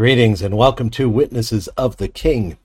[0.00, 2.56] Greetings and welcome to Witnesses of the King.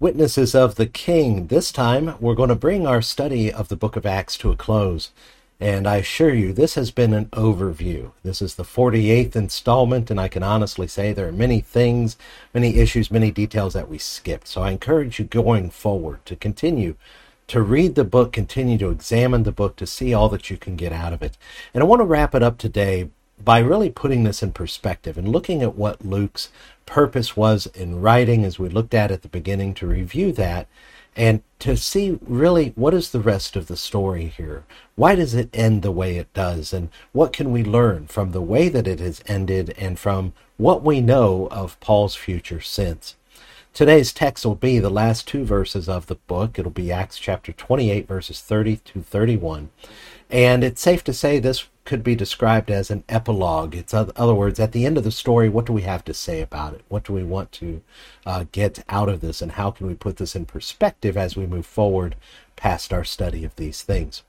[0.00, 1.48] Witnesses of the King.
[1.48, 4.56] This time we're going to bring our study of the book of Acts to a
[4.56, 5.10] close.
[5.60, 8.12] And I assure you, this has been an overview.
[8.22, 12.16] This is the 48th installment, and I can honestly say there are many things,
[12.54, 14.48] many issues, many details that we skipped.
[14.48, 16.96] So I encourage you going forward to continue
[17.48, 20.76] to read the book, continue to examine the book to see all that you can
[20.76, 21.36] get out of it.
[21.74, 23.10] And I want to wrap it up today
[23.44, 26.50] by really putting this in perspective and looking at what Luke's
[26.86, 30.66] purpose was in writing, as we looked at at the beginning, to review that
[31.16, 34.64] and to see really what is the rest of the story here.
[34.96, 36.72] Why does it end the way it does?
[36.72, 40.82] And what can we learn from the way that it has ended and from what
[40.82, 43.14] we know of Paul's future since?
[43.72, 46.58] Today's text will be the last two verses of the book.
[46.58, 49.70] It'll be Acts chapter 28, verses 30 to 31.
[50.34, 53.76] And it's safe to say this could be described as an epilogue.
[53.76, 56.40] It's other words, at the end of the story, what do we have to say
[56.40, 56.80] about it?
[56.88, 57.82] What do we want to
[58.26, 61.46] uh, get out of this, and how can we put this in perspective as we
[61.46, 62.16] move forward
[62.56, 64.24] past our study of these things?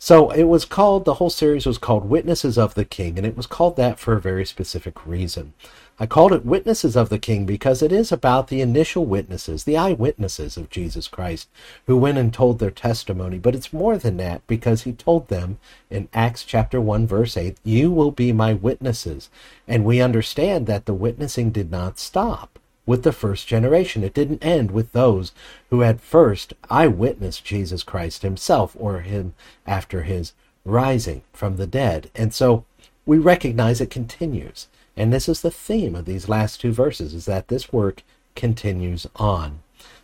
[0.00, 3.36] So it was called, the whole series was called Witnesses of the King, and it
[3.36, 5.54] was called that for a very specific reason.
[5.98, 9.78] I called it Witnesses of the King because it is about the initial witnesses, the
[9.78, 11.48] eyewitnesses of Jesus Christ,
[11.86, 13.38] who went and told their testimony.
[13.38, 17.56] But it's more than that because he told them in Acts chapter 1, verse 8,
[17.64, 19.30] You will be my witnesses.
[19.66, 24.04] And we understand that the witnessing did not stop with the first generation.
[24.04, 25.32] It didn't end with those
[25.70, 29.32] who had first eyewitnessed Jesus Christ himself or him
[29.66, 30.34] after his
[30.66, 32.10] rising from the dead.
[32.14, 32.66] And so
[33.06, 34.68] we recognize it continues.
[34.96, 38.02] And this is the theme of these last two verses is that this work
[38.34, 39.60] continues on.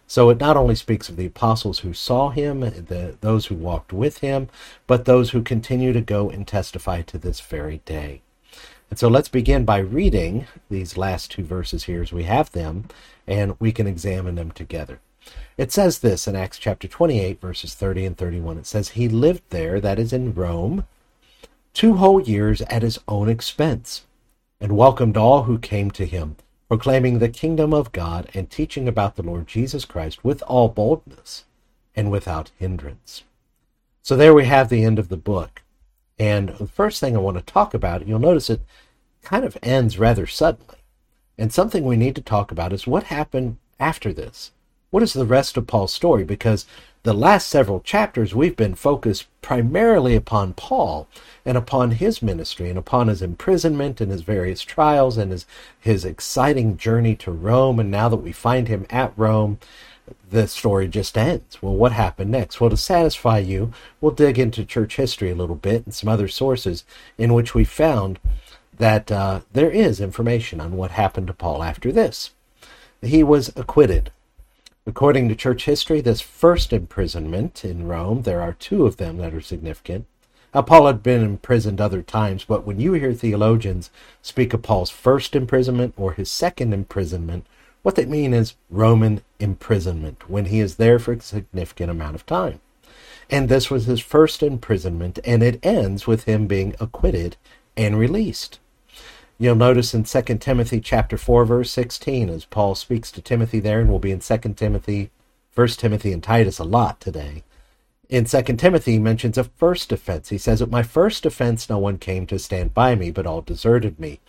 [0.07, 3.93] So it not only speaks of the apostles who saw him, the, those who walked
[3.93, 4.51] with him,
[4.87, 8.21] but those who continue to go and testify to this very day.
[8.91, 12.89] And so let's begin by reading these last two verses here as we have them,
[13.27, 15.01] and we can examine them together.
[15.57, 18.59] It says this in Acts chapter 28, verses 30 and 31.
[18.59, 20.87] It says, He lived there, that is in Rome,
[21.73, 24.03] two whole years at his own expense,
[24.63, 26.37] and welcomed all who came to him,
[26.69, 31.45] proclaiming the kingdom of God and teaching about the Lord Jesus Christ with all boldness
[31.97, 33.25] and without hindrance.
[34.03, 35.63] So there we have the end of the book.
[36.17, 38.63] And the first thing I want to talk about, you'll notice it
[39.21, 40.79] kind of ends rather suddenly.
[41.37, 44.53] And something we need to talk about is what happened after this.
[44.91, 46.23] What is the rest of Paul's story?
[46.23, 46.67] Because
[47.05, 51.09] the last several chapters we've been focused primarily upon Paul
[51.45, 55.45] and upon his ministry and upon his imprisonment and his various trials and his
[55.79, 59.59] his exciting journey to Rome and now that we find him at Rome
[60.31, 61.63] the story just ends.
[61.63, 62.61] Well, what happened next?
[62.61, 66.29] Well, to satisfy you, we'll dig into church history a little bit and some other
[66.29, 66.85] sources
[67.19, 68.19] in which we found
[68.79, 72.31] that uh, there is information on what happened to Paul after this.
[73.01, 74.11] He was acquitted.
[74.85, 79.33] According to church history, this first imprisonment in Rome, there are two of them that
[79.33, 80.07] are significant.
[80.53, 83.91] Now, Paul had been imprisoned other times, but when you hear theologians
[84.23, 87.47] speak of Paul's first imprisonment or his second imprisonment,
[87.83, 92.27] what they mean is Roman imprisonment, when he is there for a significant amount of
[92.27, 92.61] time.
[93.31, 97.37] And this was his first imprisonment, and it ends with him being acquitted
[97.77, 98.59] and released.
[99.39, 103.81] You'll notice in 2 Timothy chapter 4 verse 16 as Paul speaks to Timothy there
[103.81, 105.11] and we'll be in 2 Timothy,
[105.55, 107.43] 1 Timothy and Titus a lot today.
[108.09, 110.29] In 2 Timothy he mentions a first offense.
[110.29, 113.41] He says, At my first offense no one came to stand by me, but all
[113.41, 114.21] deserted me.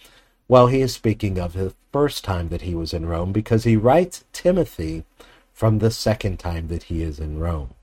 [0.47, 3.77] Well, he is speaking of the first time that he was in Rome because he
[3.77, 5.03] writes Timothy
[5.53, 7.75] from the second time that he is in Rome.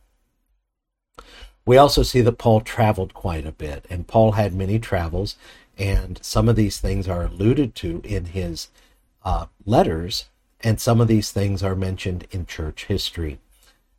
[1.65, 5.37] We also see that Paul traveled quite a bit, and Paul had many travels,
[5.81, 8.69] and some of these things are alluded to in his
[9.25, 10.27] uh, letters,
[10.63, 13.39] and some of these things are mentioned in church history.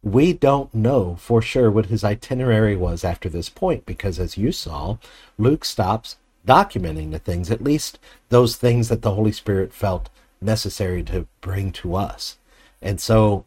[0.03, 4.51] We don't know for sure what his itinerary was after this point because, as you
[4.51, 4.97] saw,
[5.39, 7.97] Luke stops documenting the things, at least
[8.29, 12.37] those things that the Holy Spirit felt necessary to bring to us.
[12.79, 13.45] And so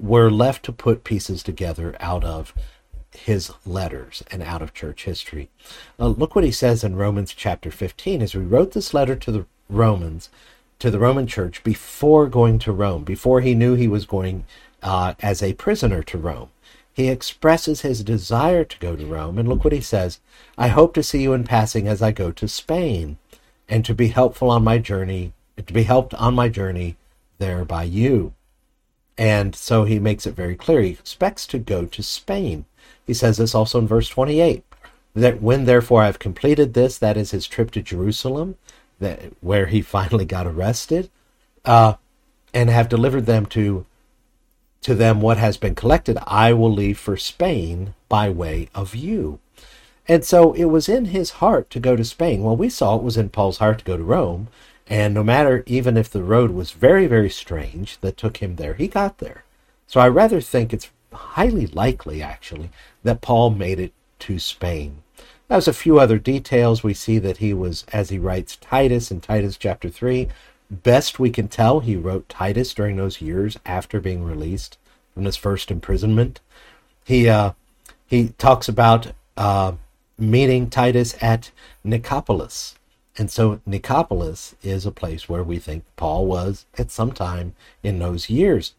[0.00, 2.54] we're left to put pieces together out of
[3.12, 5.50] his letters and out of church history.
[5.98, 9.32] Uh, look what he says in Romans chapter 15 as we wrote this letter to
[9.32, 10.28] the Romans,
[10.78, 14.44] to the Roman church before going to Rome, before he knew he was going
[14.82, 16.50] uh, as a prisoner to Rome.
[16.92, 20.18] He expresses his desire to go to Rome, and look what he says
[20.56, 23.18] I hope to see you in passing as I go to Spain,
[23.68, 26.96] and to be helpful on my journey, to be helped on my journey
[27.38, 28.34] there by you.
[29.16, 32.64] And so he makes it very clear he expects to go to Spain.
[33.08, 34.62] He says this also in verse 28
[35.14, 38.56] that when therefore I've completed this, that is his trip to Jerusalem,
[39.00, 41.10] that, where he finally got arrested,
[41.64, 41.94] uh,
[42.52, 43.86] and have delivered them to
[44.80, 49.40] to them what has been collected, I will leave for Spain by way of you.
[50.06, 52.44] And so it was in his heart to go to Spain.
[52.44, 54.48] Well, we saw it was in Paul's heart to go to Rome.
[54.86, 58.74] And no matter, even if the road was very, very strange that took him there,
[58.74, 59.42] he got there.
[59.88, 62.70] So I rather think it's highly likely, actually,
[63.02, 65.02] that Paul made it to Spain.
[65.48, 66.82] There's a few other details.
[66.82, 70.28] We see that he was, as he writes Titus in Titus chapter 3,
[70.70, 74.76] best we can tell, he wrote Titus during those years after being released
[75.14, 76.40] from his first imprisonment.
[77.04, 77.52] He uh,
[78.06, 79.72] he talks about uh,
[80.18, 81.50] meeting Titus at
[81.84, 82.74] Nicopolis.
[83.16, 87.98] And so Nicopolis is a place where we think Paul was at some time in
[87.98, 88.74] those years.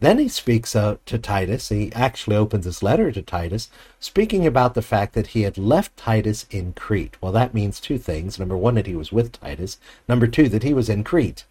[0.00, 1.68] Then he speaks uh, to Titus.
[1.68, 3.70] He actually opens his letter to Titus,
[4.00, 7.16] speaking about the fact that he had left Titus in Crete.
[7.20, 8.38] Well, that means two things.
[8.38, 9.78] Number one, that he was with Titus.
[10.08, 11.44] Number two, that he was in Crete.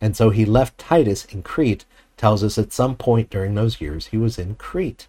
[0.00, 1.84] And so he left Titus in Crete,
[2.16, 5.06] tells us at some point during those years he was in Crete.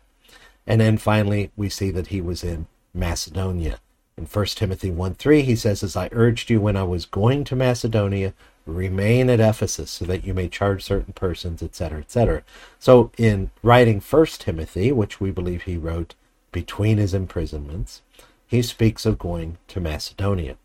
[0.67, 3.79] And then finally, we see that he was in Macedonia.
[4.17, 7.43] In 1 Timothy 1 3, he says, As I urged you when I was going
[7.45, 8.33] to Macedonia,
[8.65, 12.43] remain at Ephesus so that you may charge certain persons, etc., etc.
[12.79, 16.15] So, in writing 1 Timothy, which we believe he wrote
[16.51, 18.01] between his imprisonments,
[18.47, 20.57] he speaks of going to Macedonia.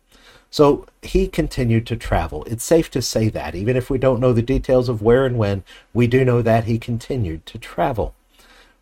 [0.49, 2.43] So he continued to travel.
[2.43, 5.37] It's safe to say that, even if we don't know the details of where and
[5.37, 5.63] when,
[5.93, 8.13] we do know that he continued to travel.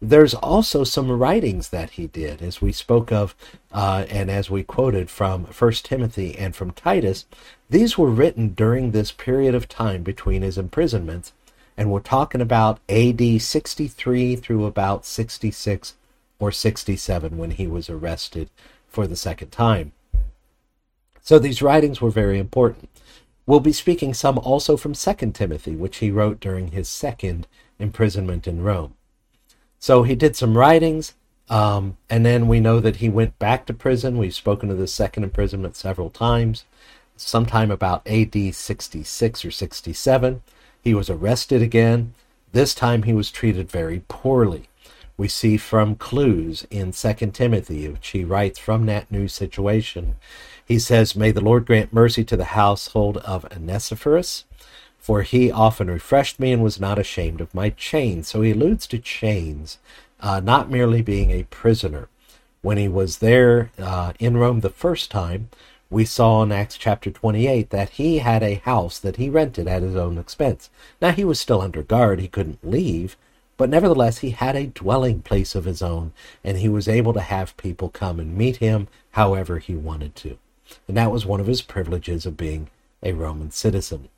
[0.01, 3.35] There's also some writings that he did, as we spoke of,
[3.73, 7.25] uh, and as we quoted from First Timothy and from Titus.
[7.69, 11.33] These were written during this period of time between his imprisonments,
[11.75, 15.95] and we're talking about AD 63 through about 66
[16.39, 18.49] or 67 when he was arrested
[18.87, 19.91] for the second time.
[21.21, 22.89] So these writings were very important.
[23.45, 27.47] We'll be speaking some also from Second Timothy, which he wrote during his second
[27.79, 28.93] imprisonment in Rome.
[29.79, 31.13] So he did some writings,
[31.49, 34.17] um, and then we know that he went back to prison.
[34.17, 36.65] We've spoken of the second imprisonment several times.
[37.15, 40.41] Sometime about AD 66 or 67,
[40.81, 42.13] he was arrested again.
[42.51, 44.69] This time he was treated very poorly.
[45.17, 50.15] We see from clues in 2 Timothy, which he writes from that new situation.
[50.65, 54.45] He says, May the Lord grant mercy to the household of Onesiphorus,
[55.09, 58.27] for he often refreshed me and was not ashamed of my chains.
[58.27, 59.79] So he alludes to chains,
[60.19, 62.09] uh, not merely being a prisoner.
[62.61, 65.49] When he was there uh, in Rome the first time,
[65.89, 69.81] we saw in Acts chapter 28 that he had a house that he rented at
[69.81, 70.69] his own expense.
[71.01, 73.17] Now he was still under guard, he couldn't leave,
[73.57, 76.13] but nevertheless he had a dwelling place of his own,
[76.43, 80.37] and he was able to have people come and meet him however he wanted to.
[80.87, 82.69] And that was one of his privileges of being
[83.01, 84.09] a Roman citizen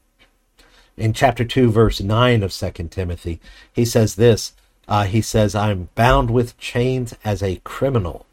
[1.01, 3.39] in chapter 2, verse 9 of 2 Timothy,
[3.74, 4.53] he says this
[4.88, 8.27] uh, He says, I'm bound with chains as a criminal.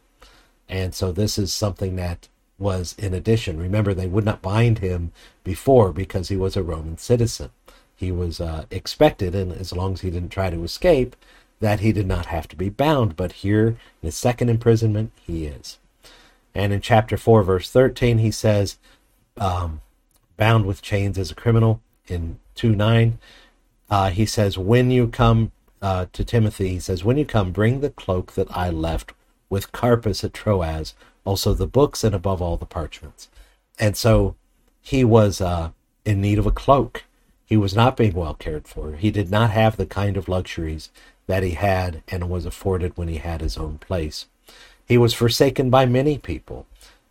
[0.68, 2.28] And so this is something that
[2.58, 3.58] was in addition.
[3.58, 5.12] Remember, they would not bind him
[5.44, 7.50] before because he was a Roman citizen.
[7.96, 11.16] He was uh, expected, and as long as he didn't try to escape,
[11.60, 13.16] that he did not have to be bound.
[13.16, 15.78] But here, in his second imprisonment, he is.
[16.54, 18.76] And in chapter 4, verse 13, he says,
[19.38, 19.80] um,
[20.36, 21.80] bound with chains as a criminal.
[22.08, 23.18] In 2 9,
[23.88, 27.80] uh, he says, When you come uh, to Timothy, he says, When you come, bring
[27.80, 29.12] the cloak that I left
[29.48, 33.28] with Carpus at Troas, also the books, and above all the parchments.
[33.78, 34.34] And so
[34.82, 35.70] he was uh,
[36.04, 37.04] in need of a cloak.
[37.46, 38.96] He was not being well cared for.
[38.96, 40.90] He did not have the kind of luxuries
[41.28, 44.26] that he had and was afforded when he had his own place.
[44.86, 46.66] He was forsaken by many people,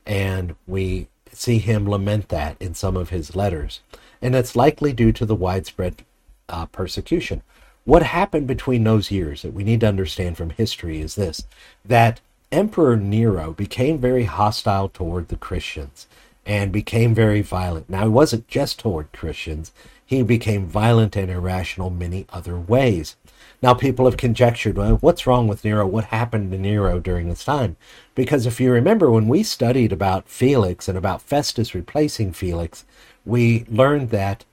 [0.05, 3.81] and we see him lament that in some of his letters
[4.21, 6.03] and it's likely due to the widespread
[6.49, 7.41] uh, persecution.
[7.85, 11.43] What happened between those years that we need to understand from history is this
[11.85, 12.19] that
[12.51, 16.07] Emperor Nero became very hostile toward the Christians
[16.45, 17.89] and became very violent.
[17.89, 19.73] Now, he wasn't just toward Christians,
[20.05, 23.17] he became violent and irrational many other ways.
[23.61, 25.85] Now, people have conjectured, well, what's wrong with Nero?
[25.85, 27.75] What happened to Nero during this time?
[28.15, 32.85] Because if you remember, when we studied about Felix and about Festus replacing Felix,
[33.27, 34.45] we learned that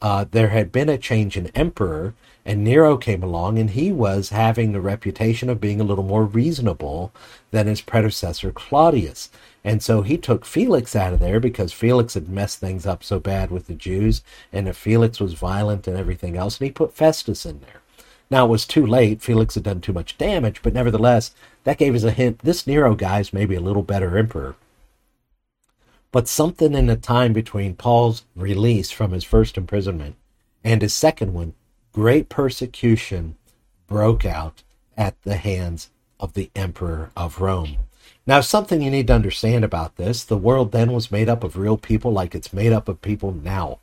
[0.00, 4.28] uh, there had been a change in emperor, and Nero came along, and he was
[4.28, 7.12] having the reputation of being a little more reasonable
[7.50, 9.30] than his predecessor Claudius.
[9.64, 13.18] And so he took Felix out of there because Felix had messed things up so
[13.18, 16.94] bad with the Jews, and if Felix was violent and everything else, and he put
[16.94, 17.82] Festus in there.
[18.30, 19.22] Now it was too late.
[19.22, 22.40] Felix had done too much damage, but nevertheless, that gave us a hint.
[22.40, 24.54] This Nero guy's maybe a little better emperor.
[26.10, 30.16] But something in the time between Paul's release from his first imprisonment
[30.64, 31.54] And his second one,
[31.92, 33.36] great persecution
[33.86, 34.62] broke out
[34.96, 37.76] at the hands of the Emperor of Rome.
[38.26, 41.56] Now, something you need to understand about this the world then was made up of
[41.56, 43.78] real people like it's made up of people now.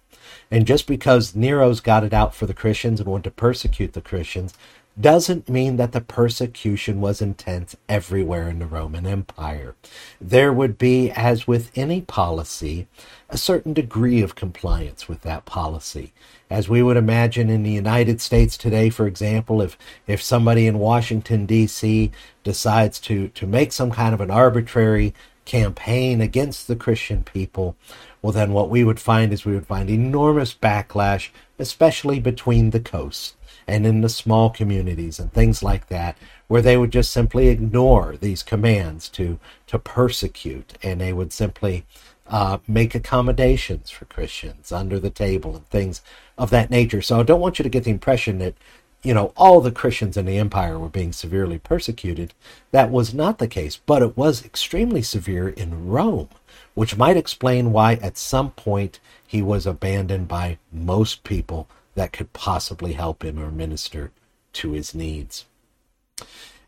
[0.52, 4.02] And just because Nero's got it out for the Christians and wanted to persecute the
[4.02, 4.54] Christians
[5.00, 9.76] doesn't mean that the persecution was intense everywhere in the Roman Empire.
[10.22, 12.88] There would be, as with any policy,
[13.30, 16.14] a certain degree of compliance with that policy.
[16.50, 20.80] As we would imagine in the United States today, for example, if, if somebody in
[20.80, 22.12] Washington, D.C.
[22.44, 27.76] decides to, to make some kind of an arbitrary campaign against the Christian people,
[28.22, 32.80] well, then what we would find is we would find enormous backlash, especially between the
[32.80, 33.35] coasts
[33.68, 36.18] and in the small communities and things like that,
[36.48, 41.86] where they would just simply ignore these commands to to persecute, and they would simply
[42.28, 46.02] uh, make accommodations for Christians under the table and things
[46.38, 47.02] of that nature.
[47.02, 48.56] So I don't want you to get the impression that
[49.04, 52.34] you know all the Christians in the empire were being severely persecuted.
[52.72, 56.30] That was not the case, but it was extremely severe in Rome,
[56.74, 62.34] which might explain why at some point he was abandoned by most people that could
[62.34, 64.12] possibly help him or minister
[64.54, 65.46] to his needs.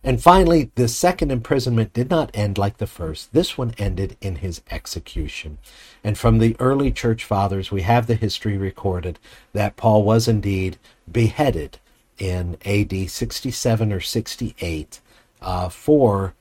[0.04, 3.34] And finally, the second imprisonment did not end like the first.
[3.34, 5.58] This one ended in his execution.
[6.04, 9.20] And from the early church fathers, we have the history recorded
[9.54, 10.78] that Paul was indeed
[11.12, 11.80] beheaded
[12.18, 15.00] in AD 67 or 68
[15.42, 16.34] uh, for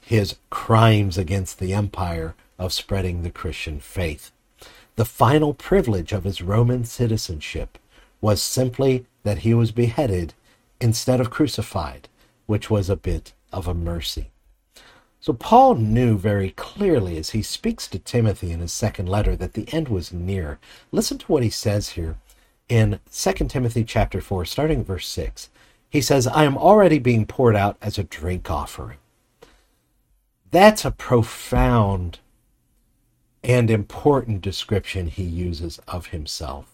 [0.00, 4.32] his crimes against the empire of spreading the Christian faith.
[4.96, 7.78] The final privilege of his Roman citizenship
[8.22, 10.32] was simply that he was beheaded
[10.80, 12.08] instead of crucified,
[12.46, 14.30] which was a bit of a mercy.
[15.20, 19.52] So Paul knew very clearly as he speaks to Timothy in his second letter that
[19.52, 20.58] the end was near.
[20.90, 22.16] Listen to what he says here
[22.68, 25.50] in 2 Timothy chapter 4 starting verse 6.
[25.90, 28.98] He says, "I am already being poured out as a drink offering."
[30.50, 32.18] That's a profound
[33.44, 36.71] and important description he uses of himself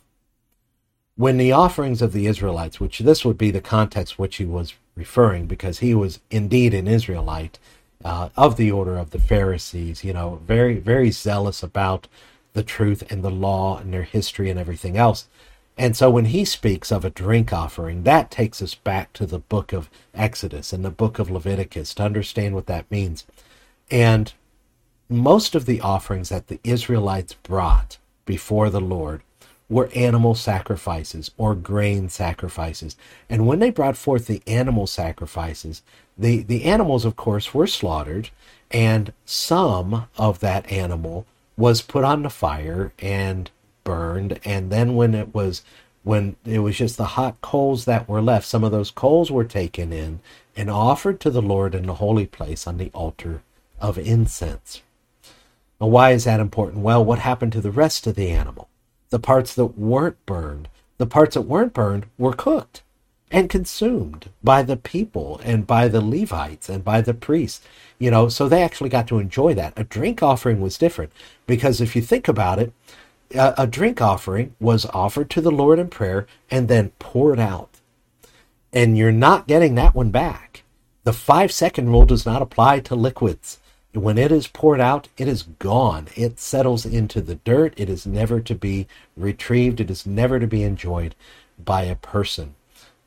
[1.19, 4.75] when the offerings of the Israelites, which this would be the context which he was
[4.95, 7.59] referring, because he was indeed an Israelite
[8.05, 12.07] uh, of the order of the Pharisees, you know, very, very zealous about
[12.53, 15.27] the truth and the law and their history and everything else.
[15.77, 19.41] And so when he speaks of a drink offering, that takes us back to the
[19.41, 23.27] book of Exodus and the book of Leviticus to understand what that means.
[23.91, 24.33] And
[25.09, 29.23] most of the offerings that the Israelites brought before the Lord
[29.69, 32.97] were animal sacrifices or grain sacrifices.
[33.29, 35.83] And when they brought forth the animal sacrifices,
[36.17, 38.31] the, the animals, of course, were slaughtered,
[38.71, 43.51] and some of that animal was put on the fire and
[43.85, 44.41] burned.
[44.45, 45.63] And then when it was
[46.05, 49.45] when it was just the hot coals that were left, some of those coals were
[49.45, 50.21] taken in
[50.57, 53.43] and offered to the Lord in the holy place on the altar
[53.81, 54.83] of incense.
[55.81, 56.83] Now, why is that important?
[56.83, 58.69] Well, what happened to the rest of the animal?
[59.11, 60.69] The parts that weren't burned.
[60.99, 62.83] The parts that weren't burned were cooked
[63.31, 67.65] and consumed by the people and by the Levites and by the priests.
[67.99, 69.75] You know, so they actually got to enjoy that.
[69.77, 71.13] A drink offering was different
[71.47, 72.73] because if you think about it,
[73.35, 77.81] a, a drink offering was offered to the Lord in prayer and then poured out.
[78.73, 80.63] And you're not getting that one back.
[81.05, 83.59] The five second rule does not apply to liquids.
[83.95, 86.09] When it is poured out, it is gone.
[86.15, 87.73] It settles into the dirt.
[87.77, 89.81] It is never to be retrieved.
[89.81, 91.15] It is never to be enjoyed
[91.59, 92.55] by a person.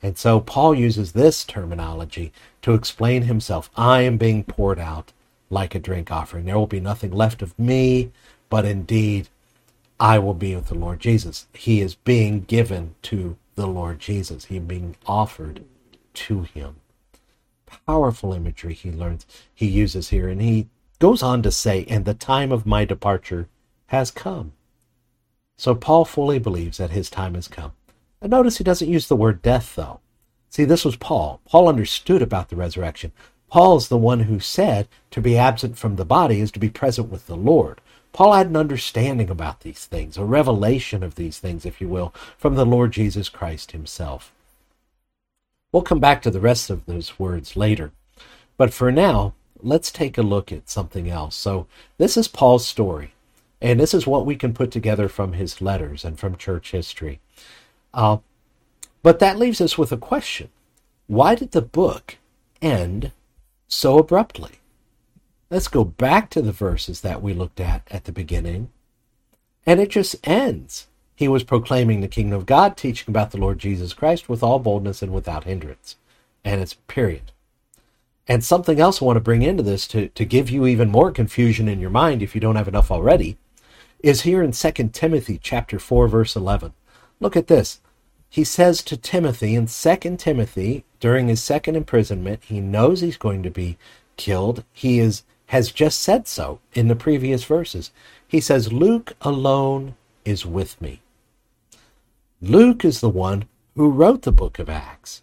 [0.01, 2.33] And so Paul uses this terminology
[2.63, 3.69] to explain himself.
[3.77, 5.13] I am being poured out
[5.51, 6.45] like a drink offering.
[6.45, 8.11] There will be nothing left of me,
[8.49, 9.29] but indeed
[9.99, 11.45] I will be with the Lord Jesus.
[11.53, 14.45] He is being given to the Lord Jesus.
[14.45, 15.63] He is being offered
[16.13, 16.77] to him
[17.85, 20.67] powerful imagery he learns he uses here and he
[20.99, 23.47] goes on to say and the time of my departure
[23.87, 24.53] has come.
[25.57, 27.73] So paul fully believes that his time has come.
[28.21, 29.99] And notice he doesn't use the word death though.
[30.49, 31.41] See this was paul.
[31.45, 33.11] Paul understood about the resurrection.
[33.49, 36.69] Paul is the one who said to be absent from the body is to be
[36.69, 37.81] present with the lord.
[38.13, 42.13] Paul had an understanding about these things, a revelation of these things, if you will,
[42.37, 44.33] from the Lord Jesus Christ himself.
[45.71, 47.91] We'll come back to the rest of those words later.
[48.57, 51.35] But for now, let's take a look at something else.
[51.35, 53.13] So, this is Paul's story,
[53.61, 57.19] and this is what we can put together from his letters and from church history.
[57.93, 58.17] Uh,
[59.03, 60.49] but that leaves us with a question
[61.07, 62.17] Why did the book
[62.61, 63.11] end
[63.67, 64.59] so abruptly?
[65.49, 68.69] Let's go back to the verses that we looked at at the beginning,
[69.65, 70.87] and it just ends.
[71.21, 74.57] He was proclaiming the kingdom of God, teaching about the Lord Jesus Christ with all
[74.57, 75.95] boldness and without hindrance.
[76.43, 77.31] And it's period.
[78.27, 81.11] And something else I want to bring into this to, to give you even more
[81.11, 83.37] confusion in your mind if you don't have enough already
[84.01, 86.73] is here in 2 Timothy chapter 4 verse 11.
[87.19, 87.81] Look at this.
[88.27, 93.43] He says to Timothy in 2 Timothy during his second imprisonment, he knows he's going
[93.43, 93.77] to be
[94.17, 94.63] killed.
[94.73, 97.91] He is has just said so in the previous verses.
[98.27, 101.01] He says, Luke alone is with me.
[102.43, 103.45] Luke is the one
[103.75, 105.21] who wrote the book of Acts.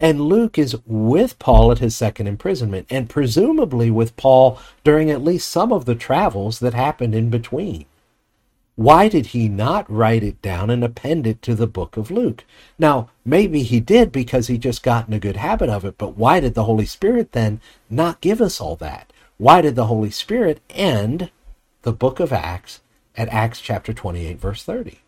[0.00, 5.22] And Luke is with Paul at his second imprisonment, and presumably with Paul during at
[5.22, 7.84] least some of the travels that happened in between.
[8.74, 12.46] Why did he not write it down and append it to the book of Luke?
[12.78, 16.16] Now, maybe he did because he just got in a good habit of it, but
[16.16, 19.12] why did the Holy Spirit then not give us all that?
[19.36, 21.30] Why did the Holy Spirit end
[21.82, 22.80] the book of Acts
[23.14, 25.00] at Acts chapter 28, verse 30?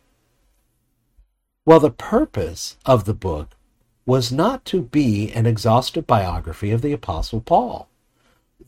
[1.64, 3.50] Well, the purpose of the book
[4.04, 7.88] was not to be an exhaustive biography of the Apostle Paul.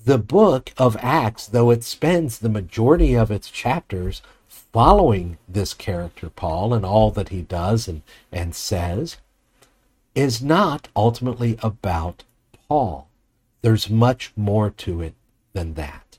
[0.05, 6.31] The book of Acts, though it spends the majority of its chapters following this character,
[6.31, 9.17] Paul, and all that he does and, and says,
[10.15, 12.23] is not ultimately about
[12.69, 13.09] Paul.
[13.63, 15.15] There's much more to it
[15.53, 16.19] than that.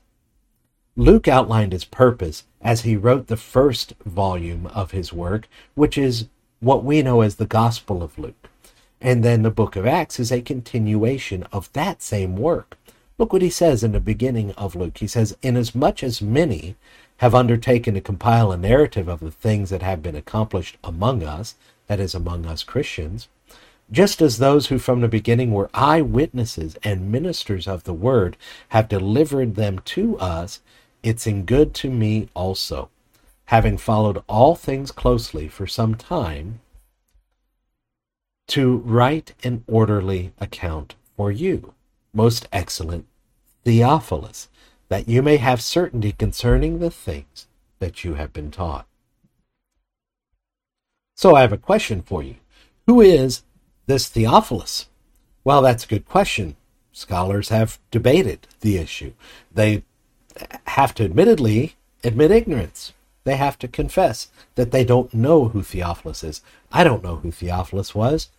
[0.94, 6.26] Luke outlined his purpose as he wrote the first volume of his work, which is
[6.60, 8.48] what we know as the Gospel of Luke.
[9.00, 12.78] And then the book of Acts is a continuation of that same work.
[13.18, 14.98] Look what he says in the beginning of Luke.
[14.98, 16.76] He says, Inasmuch as many
[17.18, 21.54] have undertaken to compile a narrative of the things that have been accomplished among us,
[21.86, 23.28] that is, among us Christians,
[23.90, 28.36] just as those who from the beginning were eyewitnesses and ministers of the word
[28.70, 30.60] have delivered them to us,
[31.02, 32.90] it's in good to me also,
[33.46, 36.60] having followed all things closely for some time,
[38.48, 41.74] to write an orderly account for you,
[42.12, 43.06] most excellent
[43.64, 44.48] Theophilus
[44.88, 47.48] that you may have certainty concerning the things
[47.80, 48.86] that you have been taught.
[51.16, 52.36] So I have a question for you.
[52.86, 53.42] Who is
[53.86, 54.88] this Theophilus?
[55.42, 56.56] Well, that's a good question.
[56.92, 59.12] Scholars have debated the issue.
[59.52, 59.82] They
[60.66, 62.92] have to admittedly admit ignorance.
[63.26, 66.42] They have to confess that they don't know who Theophilus is.
[66.70, 68.30] I don't know who Theophilus was.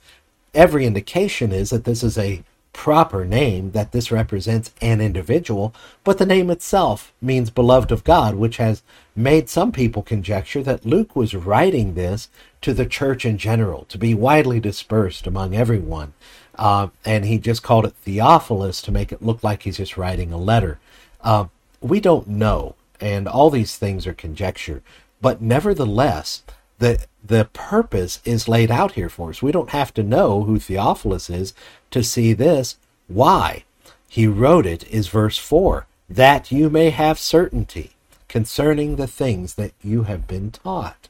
[0.54, 6.20] Every indication is that this is a proper name that this represents an individual, but
[6.20, 8.82] the name itself means beloved of God, which has
[9.14, 12.30] made some people conjecture that Luke was writing this
[12.62, 16.14] to the church in general, to be widely dispersed among everyone.
[16.56, 20.32] Uh, and he just called it Theophilus to make it look like he's just writing
[20.32, 20.80] a letter.
[21.20, 21.48] Uh,
[21.82, 24.82] we don't know, and all these things are conjecture,
[25.22, 26.44] but nevertheless,
[26.80, 29.42] the the purpose is laid out here for us.
[29.42, 31.54] We don't have to know who Theophilus is
[31.92, 32.78] to see this.
[33.08, 33.66] Why?
[34.08, 37.92] He wrote it is verse 4 that you may have certainty
[38.30, 41.10] concerning the things that you have been taught.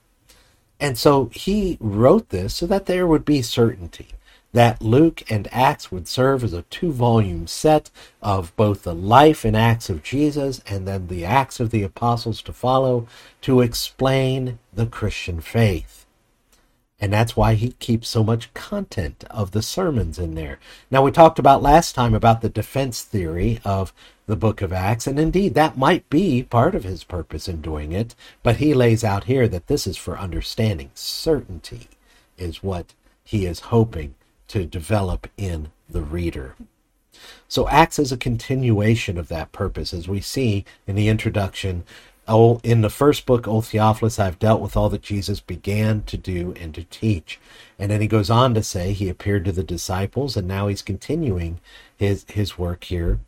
[0.80, 4.10] And so he wrote this so that there would be certainty
[4.54, 9.46] that Luke and Acts would serve as a two volume set of both the life
[9.46, 13.08] and acts of Jesus and then the acts of the apostles to follow
[13.42, 16.06] to explain the Christian faith.
[17.00, 20.58] And that's why he keeps so much content of the sermons in there.
[20.90, 23.94] Now, we talked about last time about the defense theory of
[24.26, 27.92] the book of Acts, and indeed that might be part of his purpose in doing
[27.92, 30.90] it, but he lays out here that this is for understanding.
[30.96, 31.88] Certainty
[32.38, 34.16] is what he is hoping
[34.50, 36.56] to develop in the reader.
[37.48, 41.84] So Acts is a continuation of that purpose, as we see in the introduction.
[42.28, 46.18] Oh, in the first book, O Theophilus, I've dealt with all that Jesus began to
[46.18, 47.40] do and to teach.
[47.80, 50.82] And then he goes on to say he appeared to the disciples, and now he's
[50.82, 51.60] continuing
[51.96, 53.20] his, his work here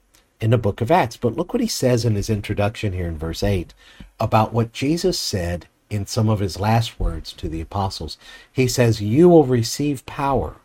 [0.42, 1.18] in the book of Acts.
[1.18, 3.74] But look what he says in his introduction here in verse 8
[4.20, 8.18] about what Jesus said in some of his last words to the apostles.
[8.52, 10.58] He says, You will receive power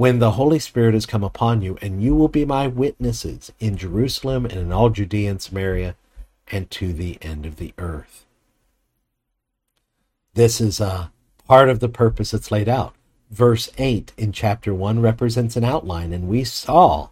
[0.00, 3.76] when the Holy Spirit has come upon you, and you will be my witnesses in
[3.76, 5.94] Jerusalem and in all Judea and Samaria
[6.50, 8.24] and to the end of the earth.
[10.32, 11.12] This is a
[11.46, 12.94] part of the purpose that's laid out.
[13.30, 17.10] Verse 8 in chapter 1 represents an outline, and we saw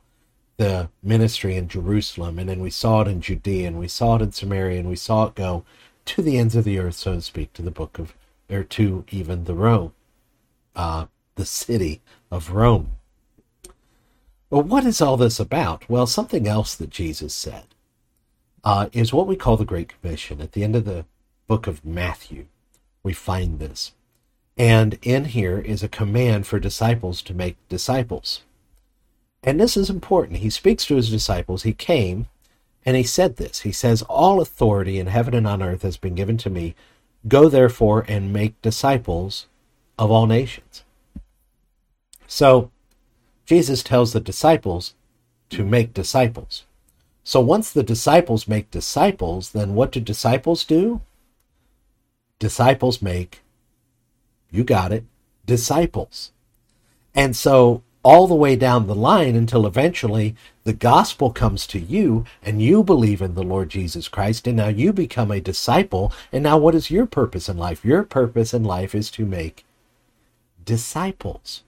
[0.56, 4.22] the ministry in Jerusalem, and then we saw it in Judea, and we saw it
[4.22, 5.62] in Samaria, and we saw it go
[6.06, 8.14] to the ends of the earth, so to speak, to the book of,
[8.48, 9.92] or to even the Rome,
[10.74, 12.92] uh, the city of Rome.
[14.50, 15.88] But what is all this about?
[15.88, 17.64] Well, something else that Jesus said
[18.64, 21.04] uh, is what we call the Great Commission at the end of the
[21.46, 22.46] book of Matthew.
[23.02, 23.92] we find this.
[24.56, 28.42] And in here is a command for disciples to make disciples.
[29.42, 30.40] And this is important.
[30.40, 31.62] He speaks to his disciples.
[31.62, 32.26] He came
[32.84, 33.60] and he said this.
[33.60, 36.74] He says, All authority in heaven and on earth has been given to me.
[37.26, 39.46] Go therefore and make disciples
[39.98, 40.82] of all nations.
[42.28, 42.70] So
[43.46, 44.94] Jesus tells the disciples
[45.50, 46.64] to make disciples.
[47.24, 51.00] So once the disciples make disciples, then what do disciples do?
[52.38, 53.40] Disciples make,
[54.50, 55.04] you got it,
[55.44, 56.30] disciples.
[57.14, 62.24] And so all the way down the line until eventually the gospel comes to you
[62.42, 66.12] and you believe in the Lord Jesus Christ and now you become a disciple.
[66.30, 67.84] And now what is your purpose in life?
[67.84, 69.64] Your purpose in life is to make
[70.64, 71.62] disciples.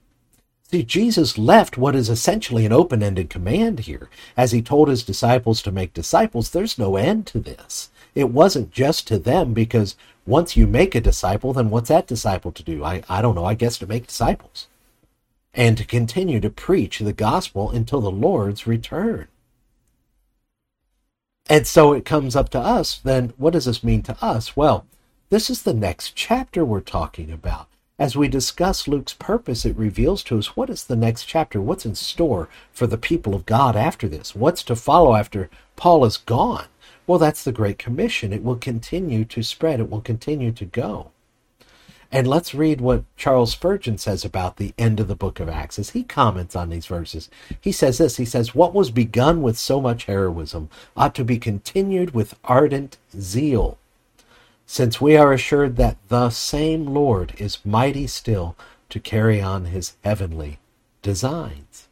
[0.71, 4.09] See, Jesus left what is essentially an open ended command here.
[4.37, 7.89] As he told his disciples to make disciples, there's no end to this.
[8.15, 12.53] It wasn't just to them because once you make a disciple, then what's that disciple
[12.53, 12.85] to do?
[12.85, 14.67] I, I don't know, I guess to make disciples
[15.53, 19.27] and to continue to preach the gospel until the Lord's return.
[21.49, 24.55] And so it comes up to us, then what does this mean to us?
[24.55, 24.85] Well,
[25.29, 27.67] this is the next chapter we're talking about.
[28.01, 31.85] As we discuss Luke's purpose, it reveals to us what is the next chapter, what's
[31.85, 36.17] in store for the people of God after this, what's to follow after Paul is
[36.17, 36.65] gone.
[37.05, 38.33] Well, that's the Great Commission.
[38.33, 41.11] It will continue to spread, it will continue to go.
[42.11, 45.77] And let's read what Charles Spurgeon says about the end of the book of Acts
[45.77, 47.29] as he comments on these verses.
[47.61, 51.37] He says this He says, What was begun with so much heroism ought to be
[51.37, 53.77] continued with ardent zeal
[54.65, 58.55] since we are assured that the same Lord is mighty still
[58.89, 60.59] to carry on his heavenly
[61.01, 61.87] designs.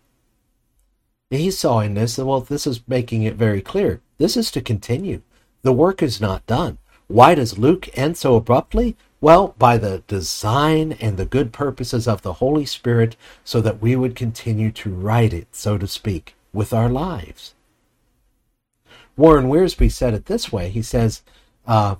[1.29, 4.01] He saw in this, well, this is making it very clear.
[4.17, 5.21] This is to continue.
[5.61, 6.77] The work is not done.
[7.07, 8.95] Why does Luke end so abruptly?
[9.21, 13.95] Well, by the design and the good purposes of the Holy Spirit, so that we
[13.95, 17.53] would continue to write it, so to speak, with our lives.
[19.17, 20.69] Warren Wiersbe said it this way.
[20.69, 21.21] He says,
[21.67, 21.95] uh,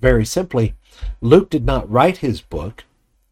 [0.00, 0.74] very simply,
[1.20, 2.84] Luke did not write his book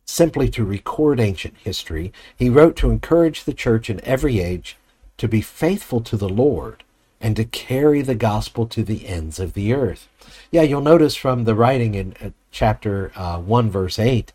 [0.04, 2.12] simply to record ancient history.
[2.36, 4.76] He wrote to encourage the church in every age
[5.18, 6.84] to be faithful to the Lord
[7.20, 10.08] and to carry the gospel to the ends of the earth.
[10.50, 14.32] Yeah, you'll notice from the writing in uh, chapter uh, 1, verse 8,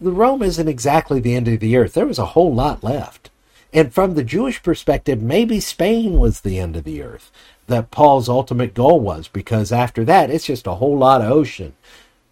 [0.00, 1.94] the Rome isn't exactly the end of the earth.
[1.94, 3.30] There was a whole lot left.
[3.76, 7.30] And from the Jewish perspective, maybe Spain was the end of the earth
[7.66, 11.74] that Paul's ultimate goal was, because after that, it's just a whole lot of ocean.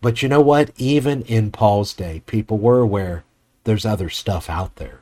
[0.00, 0.70] But you know what?
[0.78, 3.24] Even in Paul's day, people were aware
[3.64, 5.00] there's other stuff out there.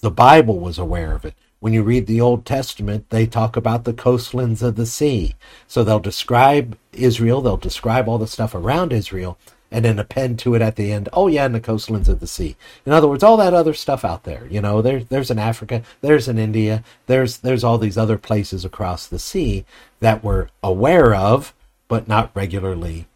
[0.00, 1.34] The Bible was aware of it.
[1.60, 5.34] When you read the Old Testament, they talk about the coastlands of the sea.
[5.68, 9.36] So they'll describe Israel, they'll describe all the stuff around Israel,
[9.72, 12.26] and then append to it at the end, oh yeah, in the coastlands of the
[12.26, 12.56] sea.
[12.86, 14.46] In other words, all that other stuff out there.
[14.48, 18.64] You know, there, there's an Africa, there's an India, there's there's all these other places
[18.64, 19.64] across the sea
[20.00, 21.54] that we're aware of,
[21.88, 23.06] but not regularly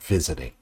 [0.00, 0.52] visiting.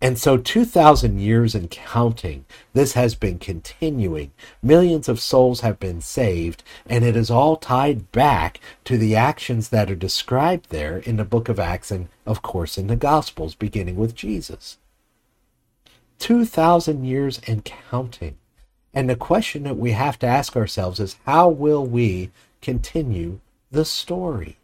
[0.00, 4.30] And so, 2,000 years and counting, this has been continuing.
[4.62, 9.70] Millions of souls have been saved, and it is all tied back to the actions
[9.70, 13.54] that are described there in the book of Acts and, of course, in the Gospels,
[13.54, 14.76] beginning with Jesus.
[16.18, 18.36] 2,000 years and counting.
[18.92, 23.86] And the question that we have to ask ourselves is how will we continue the
[23.86, 24.58] story?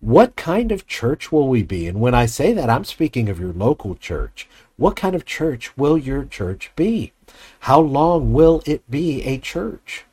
[0.00, 1.86] What kind of church will we be?
[1.86, 4.48] And when I say that, I'm speaking of your local church.
[4.76, 7.12] What kind of church will your church be?
[7.60, 10.04] How long will it be a church?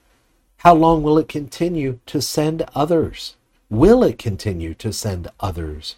[0.58, 3.36] How long will it continue to send others?
[3.70, 5.96] Will it continue to send others?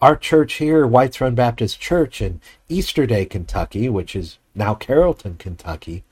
[0.00, 6.04] Our church here, Whites Run Baptist Church in Easterday, Kentucky, which is now Carrollton, Kentucky,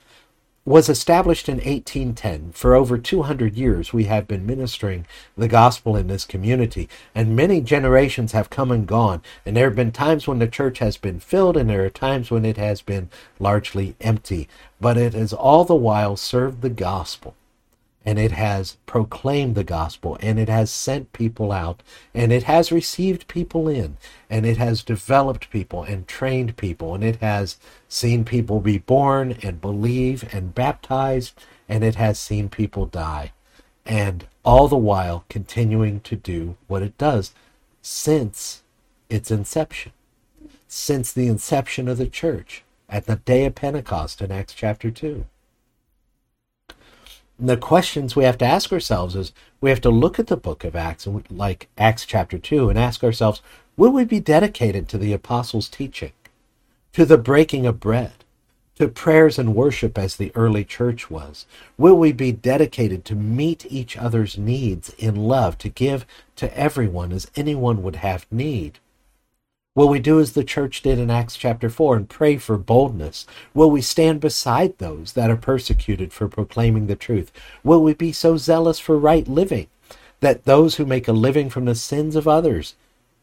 [0.65, 2.51] was established in 1810.
[2.51, 7.61] For over 200 years, we have been ministering the gospel in this community, and many
[7.61, 9.21] generations have come and gone.
[9.45, 12.29] And there have been times when the church has been filled, and there are times
[12.29, 14.49] when it has been largely empty.
[14.81, 17.36] But it has all the while served the gospel
[18.07, 22.71] and it has proclaimed the gospel and it has sent people out and it has
[22.71, 23.97] received people in
[24.29, 27.57] and it has developed people and trained people and it has
[27.89, 33.33] seen people be born and believe and baptized and it has seen people die
[33.85, 37.33] and all the while continuing to do what it does
[37.81, 38.63] since
[39.09, 39.91] its inception
[40.65, 45.25] since the inception of the church at the day of pentecost in acts chapter 2
[47.39, 50.63] the questions we have to ask ourselves is we have to look at the book
[50.63, 53.41] of Acts, like Acts chapter 2, and ask ourselves,
[53.75, 56.11] will we be dedicated to the apostles' teaching?
[56.97, 58.25] to the breaking of bread,
[58.73, 61.45] to prayers and worship as the early church was?
[61.77, 67.11] Will we be dedicated to meet each other's needs in love, to give to everyone
[67.11, 68.79] as anyone would have need?
[69.77, 73.27] Will we do as the church did in Acts chapter 4 and pray for boldness?
[73.53, 77.31] Will we stand beside those that are persecuted for proclaiming the truth?
[77.63, 79.67] Will we be so zealous for right living
[80.19, 82.73] that those who make a living from the sins of others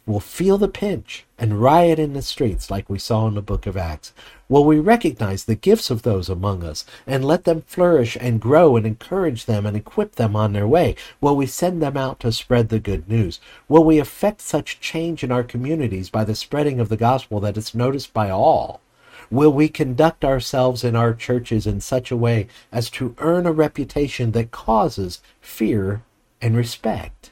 [0.06, 3.66] will feel the pinch and riot in the streets like we saw in the book
[3.66, 4.12] of Acts?
[4.46, 8.76] Will we recognize the gifts of those among us and let them flourish and grow
[8.76, 10.96] and encourage them and equip them on their way?
[11.20, 13.40] Will we send them out to spread the good news?
[13.68, 17.56] Will we effect such change in our communities by the spreading of the gospel that
[17.56, 18.82] it's noticed by all?
[19.30, 23.52] Will we conduct ourselves in our churches in such a way as to earn a
[23.52, 26.02] reputation that causes fear
[26.42, 27.30] and respect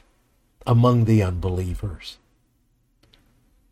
[0.65, 2.17] among the unbelievers?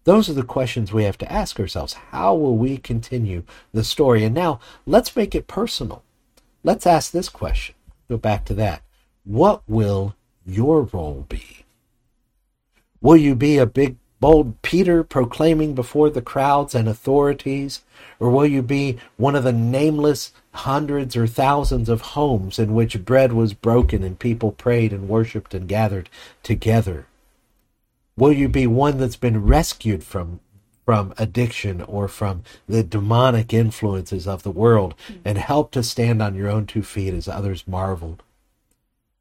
[0.04, 1.94] Those are the questions we have to ask ourselves.
[1.94, 4.24] How will we continue the story?
[4.24, 6.04] And now let's make it personal.
[6.64, 7.76] Let's ask this question.
[8.10, 8.82] Go back to that.
[9.24, 11.66] What will your role be?
[13.00, 17.82] Will you be a big, bold Peter proclaiming before the crowds and authorities?
[18.20, 23.06] Or will you be one of the nameless hundreds or thousands of homes in which
[23.06, 26.10] bread was broken and people prayed and worshiped and gathered
[26.42, 27.06] together?
[28.18, 30.40] Will you be one that's been rescued from
[30.86, 35.22] from addiction or from the demonic influences of the world mm-hmm.
[35.24, 38.24] and help to stand on your own two feet as others marveled?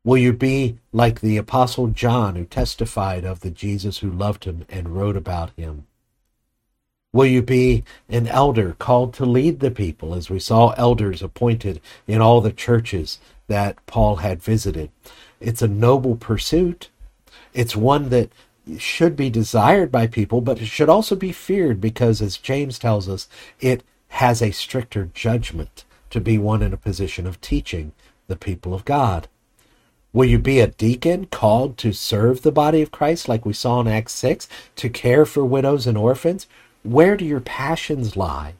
[0.03, 4.64] Will you be like the Apostle John who testified of the Jesus who loved him
[4.70, 5.87] and wrote about him?
[7.12, 11.81] Will you be an elder called to lead the people, as we saw elders appointed
[12.07, 14.90] in all the churches that Paul had visited?
[15.40, 16.88] It's a noble pursuit.
[17.53, 18.31] It's one that
[18.78, 23.09] should be desired by people, but it should also be feared because, as James tells
[23.09, 23.28] us,
[23.61, 27.92] it has a stricter judgment to be one in a position of teaching
[28.26, 29.28] the people of God.
[30.12, 33.80] Will you be a deacon called to serve the body of Christ, like we saw
[33.80, 36.48] in Acts 6, to care for widows and orphans?
[36.83, 38.54] Where do your passions lie?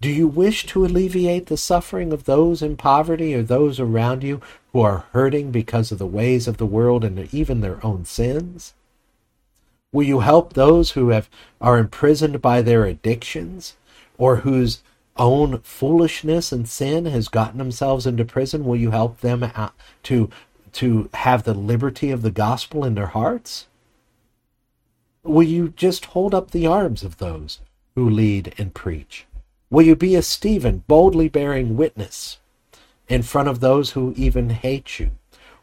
[0.00, 4.40] Do you wish to alleviate the suffering of those in poverty or those around you
[4.72, 8.72] who are hurting because of the ways of the world and even their own sins?
[9.92, 11.28] Will you help those who have
[11.60, 13.76] are imprisoned by their addictions
[14.16, 14.82] or whose
[15.18, 18.64] own foolishness and sin has gotten themselves into prison?
[18.64, 19.44] Will you help them
[20.04, 20.30] to
[20.72, 23.66] to have the liberty of the gospel in their hearts?
[25.22, 27.60] Will you just hold up the arms of those
[27.94, 29.26] who lead and preach?
[29.70, 32.38] Will you be a Stephen, boldly bearing witness
[33.08, 35.10] in front of those who even hate you?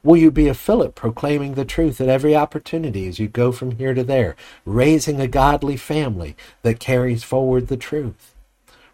[0.01, 3.71] Will you be a Philip proclaiming the truth at every opportunity as you go from
[3.71, 8.33] here to there, raising a godly family that carries forward the truth?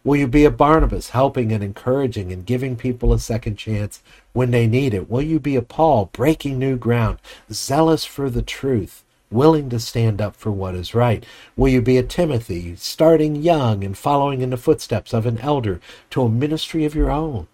[0.03, 4.01] Will you be a Barnabas, helping and encouraging and giving people a second chance
[4.33, 5.07] when they need it?
[5.07, 7.19] Will you be a Paul, breaking new ground,
[7.51, 11.23] zealous for the truth, willing to stand up for what is right?
[11.55, 15.79] Will you be a Timothy, starting young and following in the footsteps of an elder
[16.09, 17.47] to a ministry of your own?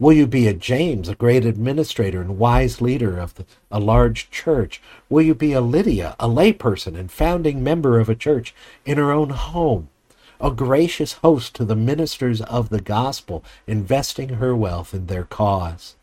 [0.00, 4.30] Will you be a James, a great administrator and wise leader of the, a large
[4.30, 4.80] church?
[5.08, 8.54] Will you be a Lydia, a layperson and founding member of a church
[8.86, 9.88] in her own home?
[10.40, 15.96] A gracious host to the ministers of the gospel, investing her wealth in their cause?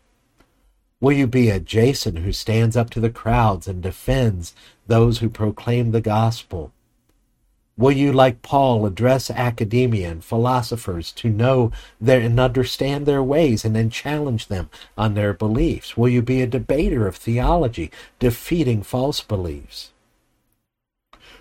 [1.00, 4.54] Will you be a Jason who stands up to the crowds and defends
[4.86, 6.70] those who proclaim the gospel?
[7.78, 13.66] Will you, like Paul, address academia and philosophers to know their, and understand their ways
[13.66, 15.94] and then challenge them on their beliefs?
[15.94, 19.90] Will you be a debater of theology, defeating false beliefs?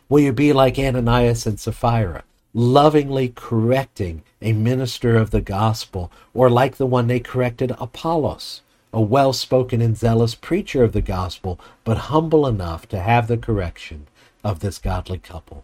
[0.09, 6.49] Will you be like Ananias and Sapphira, lovingly correcting a minister of the gospel, or
[6.49, 11.61] like the one they corrected Apollos, a well spoken and zealous preacher of the gospel,
[11.85, 14.07] but humble enough to have the correction
[14.43, 15.63] of this godly couple?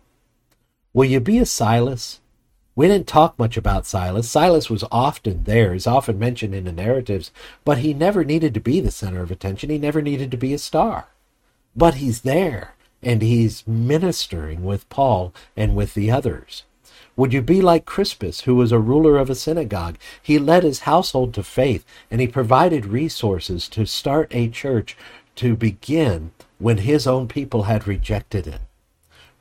[0.93, 2.19] Will you be a Silas?
[2.75, 4.29] We didn't talk much about Silas.
[4.29, 7.31] Silas was often there, he's often mentioned in the narratives,
[7.63, 9.69] but he never needed to be the center of attention.
[9.69, 11.07] He never needed to be a star.
[11.77, 16.63] But he's there, and he's ministering with Paul and with the others.
[17.15, 19.97] Would you be like Crispus, who was a ruler of a synagogue?
[20.21, 24.97] He led his household to faith, and he provided resources to start a church
[25.35, 28.59] to begin when his own people had rejected it.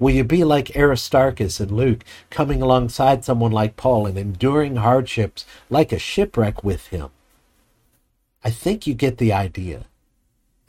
[0.01, 5.45] Will you be like Aristarchus and Luke, coming alongside someone like Paul and enduring hardships
[5.69, 7.11] like a shipwreck with him?
[8.43, 9.85] I think you get the idea.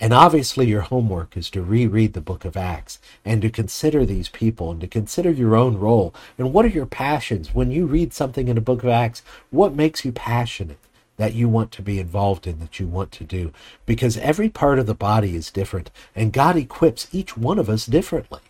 [0.01, 4.27] And obviously, your homework is to reread the book of Acts and to consider these
[4.27, 6.13] people and to consider your own role.
[6.37, 7.55] And what are your passions?
[7.55, 10.79] When you read something in the book of Acts, what makes you passionate
[11.15, 13.53] that you want to be involved in, that you want to do?
[13.85, 17.85] Because every part of the body is different, and God equips each one of us
[17.85, 18.41] differently.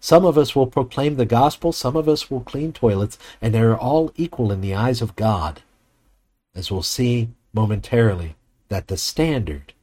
[0.00, 3.78] Some of us will proclaim the gospel, some of us will clean toilets, and they're
[3.78, 5.60] all equal in the eyes of God.
[6.54, 8.34] As we'll see momentarily,
[8.68, 9.74] that the standard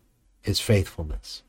[0.44, 1.44] is faithfulness.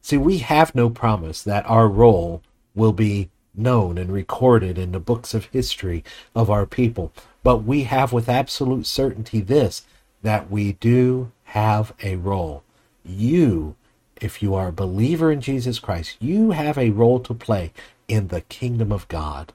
[0.00, 2.42] See, we have no promise that our role
[2.74, 6.02] will be known and recorded in the books of history
[6.34, 9.82] of our people, but we have with absolute certainty this
[10.22, 12.62] that we do have a role.
[13.04, 13.76] You,
[14.20, 17.72] if you are a believer in Jesus Christ, you have a role to play
[18.08, 19.52] in the kingdom of God.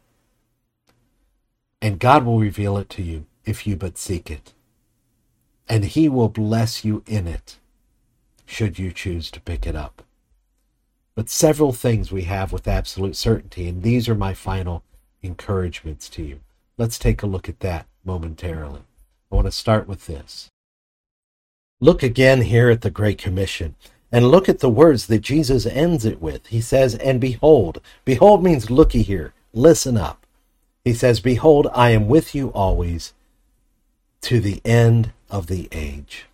[1.82, 4.54] And God will reveal it to you if you but seek it.
[5.68, 7.58] And He will bless you in it
[8.46, 10.02] should you choose to pick it up.
[11.16, 14.84] But several things we have with absolute certainty, and these are my final
[15.22, 16.40] encouragements to you.
[16.78, 18.82] Let's take a look at that momentarily.
[19.32, 20.50] I want to start with this.
[21.80, 23.76] Look again here at the Great Commission
[24.12, 26.48] and look at the words that Jesus ends it with.
[26.48, 30.26] He says, And behold, behold means looky here, listen up.
[30.84, 33.14] He says, Behold, I am with you always
[34.22, 36.26] to the end of the age.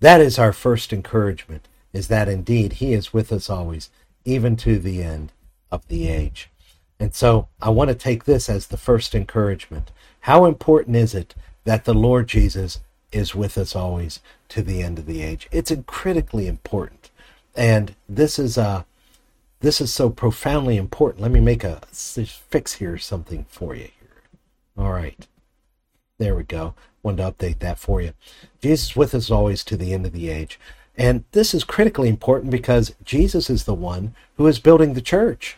[0.00, 3.90] That is our first encouragement, is that indeed He is with us always,
[4.24, 5.32] even to the end
[5.70, 6.50] of the age.
[6.98, 9.90] And so I want to take this as the first encouragement.
[10.20, 12.80] How important is it that the Lord Jesus
[13.12, 15.48] is with us always to the end of the age?
[15.50, 17.10] It's critically important.
[17.54, 18.84] And this is uh,
[19.60, 21.22] this is so profoundly important.
[21.22, 24.22] Let me make a fix here something for you here.
[24.76, 25.26] All right.
[26.18, 26.74] There we go.
[27.02, 28.12] Wanted to update that for you.
[28.60, 30.58] Jesus with us always to the end of the age.
[30.96, 35.56] And this is critically important because Jesus is the one who is building the church.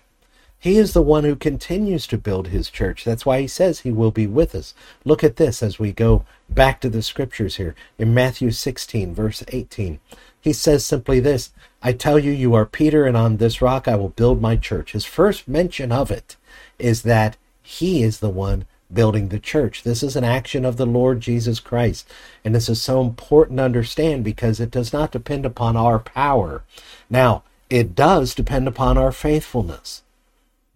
[0.60, 3.04] He is the one who continues to build his church.
[3.04, 4.74] That's why he says he will be with us.
[5.04, 9.44] Look at this as we go back to the scriptures here in Matthew 16, verse
[9.48, 10.00] 18.
[10.40, 13.94] He says simply this I tell you, you are Peter, and on this rock I
[13.94, 14.92] will build my church.
[14.92, 16.36] His first mention of it
[16.78, 19.84] is that he is the one building the church.
[19.84, 22.08] This is an action of the Lord Jesus Christ.
[22.44, 26.64] And this is so important to understand because it does not depend upon our power.
[27.08, 30.02] Now, it does depend upon our faithfulness.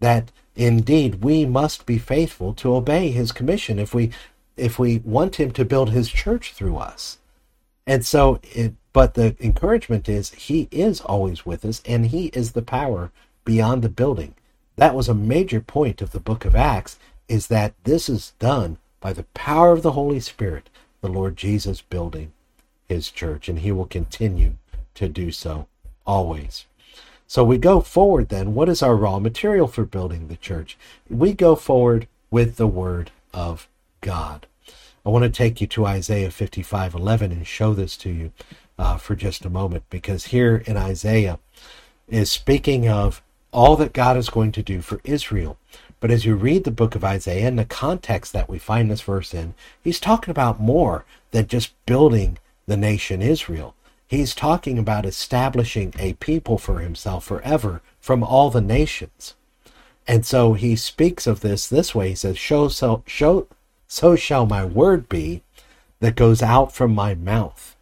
[0.02, 4.10] That indeed we must be faithful to obey his commission if we
[4.56, 7.18] if we want him to build his church through us.
[7.86, 12.52] And so it but the encouragement is he is always with us and he is
[12.52, 13.12] the power
[13.44, 14.34] beyond the building.
[14.74, 18.78] That was a major point of the book of Acts is that this is done
[19.00, 20.68] by the power of the Holy Spirit,
[21.00, 22.32] the Lord Jesus building
[22.88, 24.54] his church, and he will continue
[24.94, 25.68] to do so
[26.04, 26.66] always.
[27.32, 28.52] So we go forward then.
[28.52, 30.76] What is our raw material for building the church?
[31.08, 33.68] We go forward with the Word of
[34.02, 34.46] God.
[35.06, 38.32] I want to take you to Isaiah 55 11 and show this to you
[38.78, 41.38] uh, for just a moment because here in Isaiah
[42.06, 45.56] is speaking of all that God is going to do for Israel.
[46.00, 49.00] But as you read the book of Isaiah and the context that we find this
[49.00, 53.74] verse in, he's talking about more than just building the nation Israel.
[54.12, 59.32] He's talking about establishing a people for himself forever from all the nations.
[60.06, 62.10] And so he speaks of this this way.
[62.10, 63.46] He says, "Show so show
[63.88, 65.40] so shall my word be
[66.00, 67.74] that goes out from my mouth.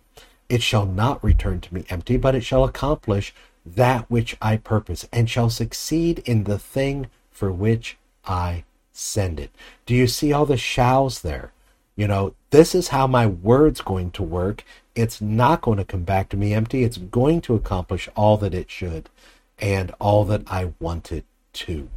[0.49, 3.35] It shall not return to me empty, but it shall accomplish
[3.67, 8.63] that which I purpose, and shall succeed in the thing for which I
[8.93, 9.51] send it.
[9.85, 11.51] Do you see all the shalls there?
[12.01, 14.65] You know, this is how my word's going to work.
[14.95, 16.83] It's not going to come back to me empty.
[16.83, 19.11] It's going to accomplish all that it should
[19.59, 21.91] and all that I want it to.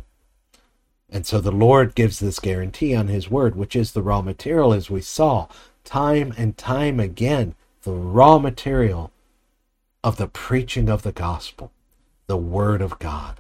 [1.09, 4.73] And so the Lord gives this guarantee on His word, which is the raw material,
[4.73, 5.47] as we saw
[5.85, 9.09] time and time again, the raw material
[10.03, 11.71] of the preaching of the gospel,
[12.27, 13.39] the word of God.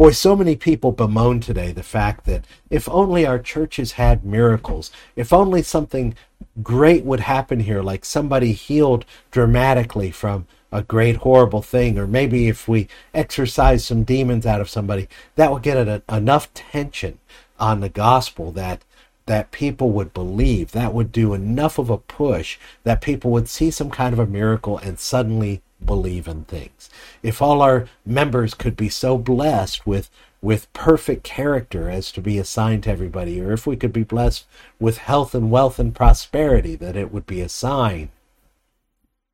[0.00, 4.90] Boy, so many people bemoan today the fact that if only our churches had miracles,
[5.14, 6.14] if only something
[6.62, 12.48] great would happen here, like somebody healed dramatically from a great horrible thing, or maybe
[12.48, 17.18] if we exorcise some demons out of somebody, that would get a, enough tension
[17.58, 18.82] on the gospel that
[19.26, 20.72] that people would believe.
[20.72, 24.24] That would do enough of a push that people would see some kind of a
[24.24, 26.90] miracle and suddenly believe in things.
[27.22, 30.10] If all our members could be so blessed with
[30.42, 34.46] with perfect character as to be assigned to everybody, or if we could be blessed
[34.78, 38.08] with health and wealth and prosperity, that it would be a sign.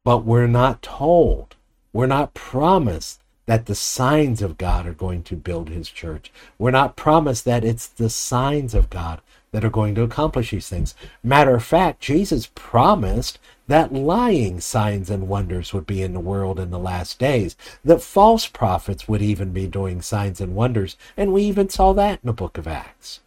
[0.04, 1.54] But we're not told.
[1.92, 6.32] We're not promised that the signs of God are going to build his church.
[6.58, 9.20] We're not promised that it's the signs of God
[9.52, 10.94] that are going to accomplish these things.
[11.22, 16.60] Matter of fact, Jesus promised that lying signs and wonders would be in the world
[16.60, 21.32] in the last days, that false prophets would even be doing signs and wonders, and
[21.32, 23.20] we even saw that in the book of Acts.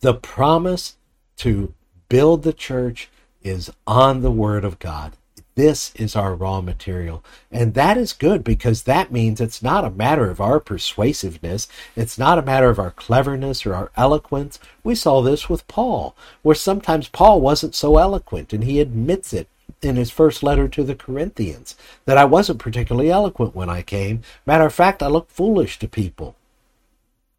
[0.00, 0.96] The promise
[1.38, 1.72] to
[2.08, 3.08] build the church
[3.42, 5.12] is on the Word of God.
[5.56, 7.24] This is our raw material.
[7.50, 11.66] And that is good because that means it's not a matter of our persuasiveness.
[11.96, 14.60] It's not a matter of our cleverness or our eloquence.
[14.84, 19.48] We saw this with Paul, where sometimes Paul wasn't so eloquent, and he admits it
[19.80, 24.20] in his first letter to the Corinthians that I wasn't particularly eloquent when I came.
[24.44, 26.36] Matter of fact, I looked foolish to people.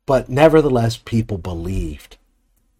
[0.07, 2.17] But nevertheless, people believed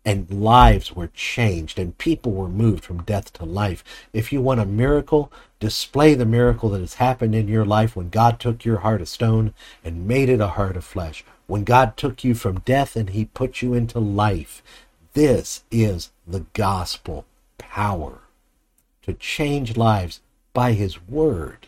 [0.08, 3.84] and lives were changed and people were moved from death to life.
[4.14, 5.30] If you want a miracle,
[5.60, 9.10] display the miracle that has happened in your life when God took your heart of
[9.10, 9.54] stone
[9.84, 11.26] and made it a heart of flesh.
[11.46, 14.64] When God took you from death and he put you into life.
[15.12, 17.26] This is the gospel
[17.58, 18.20] power
[19.02, 20.22] to change lives
[20.54, 21.68] by his word.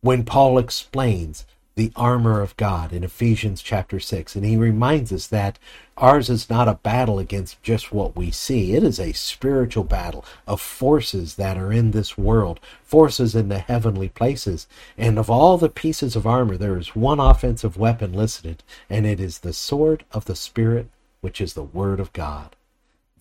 [0.00, 1.46] When Paul explains
[1.76, 4.36] the armor of God in Ephesians chapter 6.
[4.36, 5.58] And he reminds us that
[5.96, 10.24] ours is not a battle against just what we see, it is a spiritual battle
[10.46, 14.68] of forces that are in this world, forces in the heavenly places.
[14.96, 19.18] And of all the pieces of armor, there is one offensive weapon listed, and it
[19.18, 20.88] is the sword of the Spirit,
[21.20, 22.54] which is the Word of God.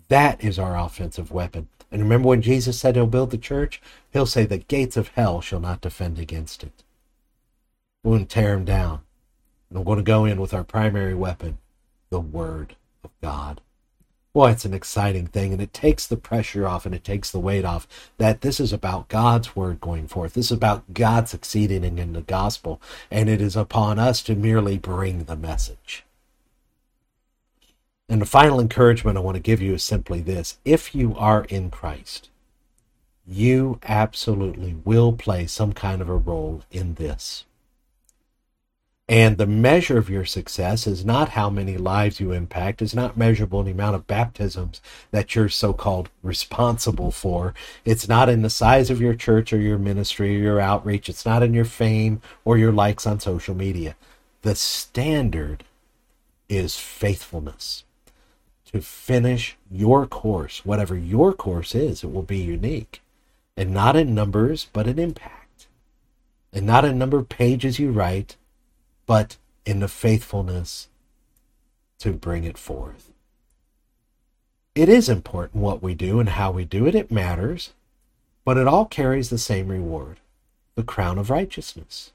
[0.10, 1.70] That is our offensive weapon.
[1.92, 3.82] And remember when Jesus said he'll build the church?
[4.12, 6.83] He'll say, The gates of hell shall not defend against it.
[8.04, 9.02] We're going to tear them down.
[9.70, 11.58] And we're going to go in with our primary weapon,
[12.10, 13.62] the Word of God.
[14.34, 17.40] Boy, it's an exciting thing, and it takes the pressure off and it takes the
[17.40, 17.88] weight off
[18.18, 20.34] that this is about God's word going forth.
[20.34, 22.82] This is about God succeeding in the gospel,
[23.12, 26.04] and it is upon us to merely bring the message.
[28.10, 31.46] And the final encouragement I want to give you is simply this if you are
[31.46, 32.30] in Christ,
[33.28, 37.46] you absolutely will play some kind of a role in this.
[39.10, 43.18] And the measure of your success is not how many lives you impact, it's not
[43.18, 44.82] measurable in the amount of baptisms
[45.12, 47.54] that you're so called responsible for.
[47.84, 51.10] It's not in the size of your church or your ministry or your outreach.
[51.10, 53.96] It's not in your fame or your likes on social media.
[54.42, 55.66] The standard
[56.48, 57.84] is faithfulness.
[58.72, 63.02] To finish your course, whatever your course is, it will be unique.
[63.58, 65.68] And not in numbers, but in impact.
[66.54, 68.38] And not in number of pages you write
[69.06, 70.90] but in the faithfulness
[72.00, 73.12] to bring it forth.
[74.76, 77.74] It is important what we do and how we do it, it matters,
[78.44, 80.20] but it all carries the same reward
[80.76, 82.12] the crown of righteousness.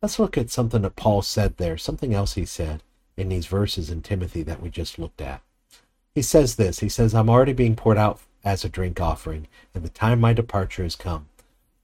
[0.00, 2.82] Let's look at something that Paul said there, something else he said
[3.16, 5.42] in these verses in Timothy that we just looked at.
[6.14, 9.84] He says this He says, I'm already being poured out as a drink offering, and
[9.84, 11.28] the time my departure has come.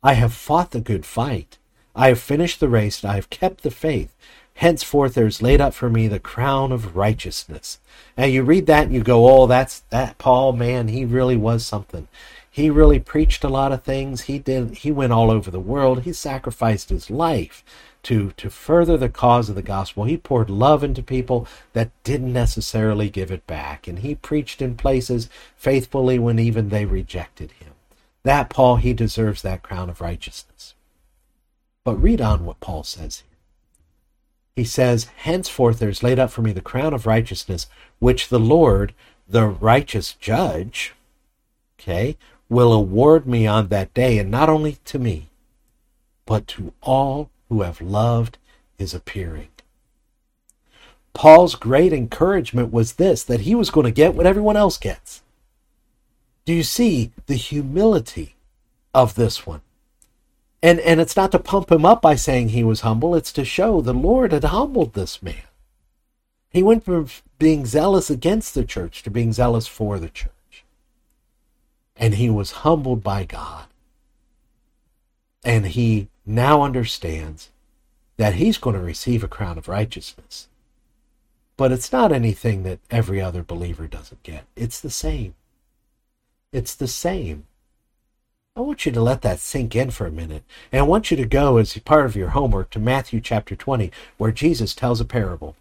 [0.02, 1.58] I have fought the good fight.
[1.98, 4.14] I have finished the race, and I have kept the faith.
[4.54, 7.80] Henceforth there is laid up for me the crown of righteousness.
[8.16, 11.66] Now you read that and you go, oh, that's that Paul, man, he really was
[11.66, 12.06] something.
[12.48, 14.22] He really preached a lot of things.
[14.22, 16.02] He did he went all over the world.
[16.02, 17.64] He sacrificed his life
[18.04, 20.04] to to further the cause of the gospel.
[20.04, 23.88] He poured love into people that didn't necessarily give it back.
[23.88, 27.72] And he preached in places faithfully when even they rejected him.
[28.22, 30.74] That Paul, he deserves that crown of righteousness.
[31.88, 33.38] But read on what Paul says here.
[34.56, 37.66] He says, Henceforth there is laid up for me the crown of righteousness,
[37.98, 38.92] which the Lord,
[39.26, 40.92] the righteous judge,
[41.80, 42.18] okay,
[42.50, 45.30] will award me on that day, and not only to me,
[46.26, 48.36] but to all who have loved
[48.76, 49.48] his appearing.
[51.14, 55.22] Paul's great encouragement was this that he was going to get what everyone else gets.
[56.44, 58.34] Do you see the humility
[58.92, 59.62] of this one?
[60.62, 63.44] And and it's not to pump him up by saying he was humble, it's to
[63.44, 65.42] show the Lord had humbled this man.
[66.50, 70.64] He went from being zealous against the church to being zealous for the church.
[71.96, 73.66] And he was humbled by God.
[75.44, 77.50] And he now understands
[78.16, 80.48] that he's going to receive a crown of righteousness.
[81.56, 84.44] But it's not anything that every other believer doesn't get.
[84.56, 85.34] It's the same.
[86.52, 87.46] It's the same.
[88.58, 90.42] I want you to let that sink in for a minute.
[90.72, 93.92] And I want you to go as part of your homework to Matthew chapter 20,
[94.16, 95.54] where Jesus tells a parable.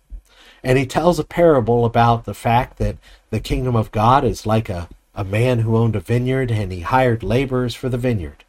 [0.63, 2.97] And he tells a parable about the fact that
[3.29, 6.79] the kingdom of God is like a, a man who owned a vineyard and he
[6.79, 8.43] hired laborers for the vineyard.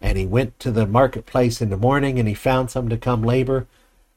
[0.00, 3.24] and he went to the marketplace in the morning and he found some to come
[3.24, 3.66] labor.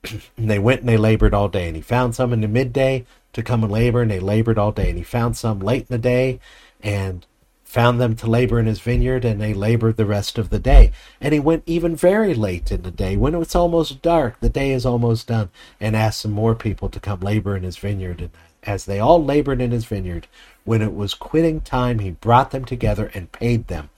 [0.38, 1.66] and they went and they labored all day.
[1.66, 3.04] And he found some in the midday
[3.34, 4.90] to come and labor, and they labored all day.
[4.90, 6.40] And he found some late in the day
[6.84, 7.26] and
[7.72, 10.92] found them to labor in his vineyard, and they labored the rest of the day.
[11.22, 14.50] And he went even very late in the day, when it was almost dark, the
[14.50, 15.50] day is almost done,
[15.80, 18.20] and asked some more people to come labor in his vineyard.
[18.20, 18.32] And
[18.64, 20.28] as they all labored in his vineyard,
[20.66, 23.90] when it was quitting time, he brought them together and paid them.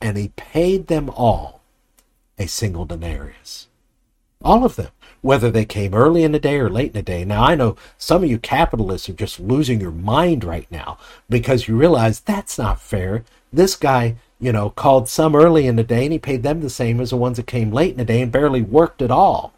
[0.00, 1.60] And he paid them all
[2.36, 3.68] a single denarius.
[4.42, 4.90] All of them
[5.22, 7.24] whether they came early in the day or late in the day.
[7.24, 10.98] Now, I know some of you capitalists are just losing your mind right now
[11.28, 13.24] because you realize that's not fair.
[13.52, 16.70] This guy, you know, called some early in the day and he paid them the
[16.70, 19.52] same as the ones that came late in the day and barely worked at all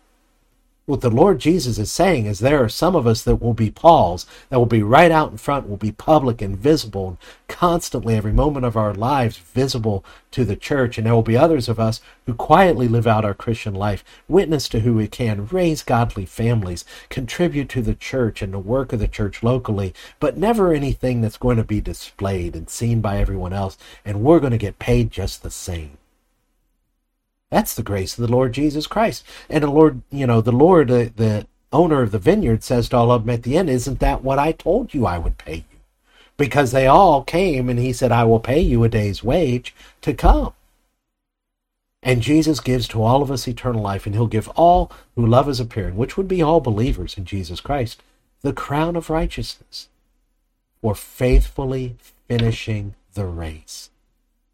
[0.85, 3.71] what the Lord Jesus is saying is there are some of us that will be
[3.71, 8.17] Pauls, that will be right out in front, will be public and visible, and constantly,
[8.17, 10.99] every moment of our lives, visible to the church.
[10.99, 14.69] And there will be others of us who quietly live out our Christian life, witness
[14.71, 18.99] to who we can, raise godly families, contribute to the church and the work of
[18.99, 23.53] the church locally, but never anything that's going to be displayed and seen by everyone
[23.53, 23.79] else.
[24.05, 25.97] And we're going to get paid just the same.
[27.53, 29.25] That's the grace of the Lord Jesus Christ.
[29.51, 32.97] And the Lord, you know, the Lord, uh, the owner of the vineyard says to
[32.97, 35.57] all of them at the end, Isn't that what I told you I would pay
[35.57, 35.79] you?
[36.39, 40.15] Because they all came and he said, I will pay you a day's wage to
[40.15, 40.55] come.
[42.03, 45.47] And Jesus gives to all of us eternal life, and he'll give all who love
[45.47, 48.03] his appearing, which would be all believers in Jesus Christ,
[48.41, 49.89] the crown of righteousness
[50.81, 51.97] for faithfully
[52.27, 53.91] finishing the race,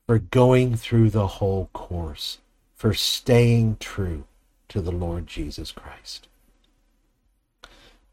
[0.05, 2.39] for going through the whole course
[2.79, 4.25] for staying true
[4.69, 6.29] to the Lord Jesus Christ.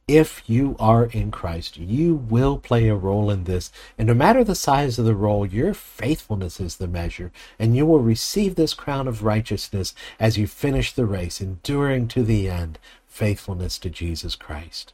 [0.07, 3.71] If you are in Christ, you will play a role in this.
[3.97, 7.31] And no matter the size of the role, your faithfulness is the measure.
[7.57, 12.23] And you will receive this crown of righteousness as you finish the race, enduring to
[12.23, 14.93] the end faithfulness to Jesus Christ.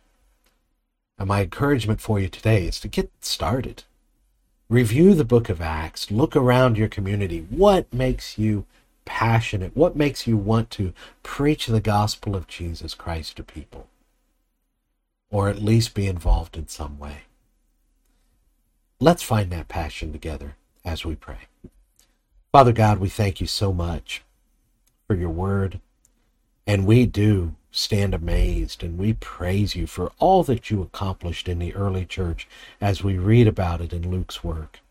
[1.18, 3.84] And my encouragement for you today is to get started.
[4.70, 6.12] Review the book of Acts.
[6.12, 7.46] Look around your community.
[7.50, 8.66] What makes you
[9.06, 9.76] passionate?
[9.76, 10.94] What makes you want to
[11.24, 13.88] preach the gospel of Jesus Christ to people?
[15.30, 17.24] Or at least be involved in some way.
[19.00, 21.48] Let's find that passion together as we pray.
[22.52, 24.24] Father God, we thank you so much
[25.08, 25.80] for your word.
[26.68, 31.60] And we do stand amazed and we praise you for all that you accomplished in
[31.60, 32.48] the early church
[32.80, 34.82] as we read about it in Luke's work.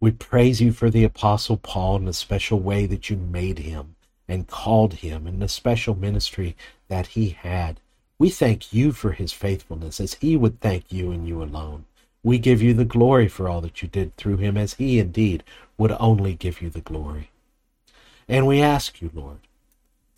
[0.00, 3.94] We praise you for the Apostle Paul and the special way that you made him
[4.28, 6.56] and called him and the special ministry
[6.88, 7.80] that he had.
[8.18, 11.84] We thank you for his faithfulness as he would thank you and you alone.
[12.22, 15.44] We give you the glory for all that you did through him as he indeed
[15.78, 17.30] would only give you the glory.
[18.28, 19.40] And we ask you, Lord,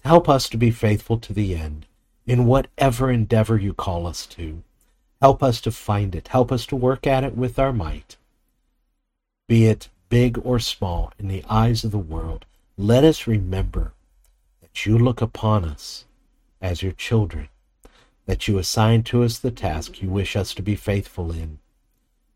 [0.05, 1.87] help us to be faithful to the end
[2.27, 4.63] in whatever endeavor you call us to.
[5.21, 6.29] Help us to find it.
[6.29, 8.17] Help us to work at it with our might
[9.47, 12.45] be it big or small, in the eyes of the world,
[12.77, 13.93] let us remember
[14.61, 16.05] that you look upon us
[16.61, 17.49] as your children,
[18.27, 21.59] that you assign to us the task you wish us to be faithful in,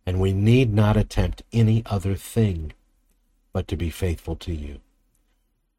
[0.06, 2.72] and we need not attempt any other thing
[3.52, 4.80] but to be faithful to you.